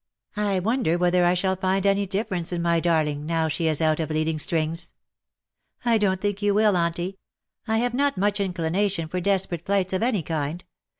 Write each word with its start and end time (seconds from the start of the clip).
I 0.35 0.57
wonder 0.57 0.97
whether 0.97 1.23
I 1.25 1.35
shall 1.35 1.55
find 1.55 1.85
any 1.85 2.07
difference 2.07 2.51
in 2.51 2.63
my 2.63 2.79
darling 2.79 3.23
now 3.27 3.47
she 3.47 3.67
is 3.67 3.83
out 3.83 3.99
of 3.99 4.09
leading 4.09 4.39
strings.''^" 4.39 4.93
I 5.85 5.99
don^t 5.99 6.19
think 6.21 6.41
you 6.41 6.55
will, 6.55 6.75
Auntie. 6.75 7.19
I 7.67 7.77
have 7.77 7.93
not 7.93 8.17
much 8.17 8.39
inclination 8.39 9.07
for 9.07 9.21
desperate 9.21 9.67
flights 9.67 9.93
of 9.93 10.01
any 10.01 10.23
kind. 10.23 10.63